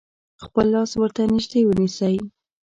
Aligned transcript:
خپل 0.43 0.65
لاس 0.75 0.91
ورته 1.01 1.21
نژدې 1.33 1.61
ونیسئ. 1.67 2.15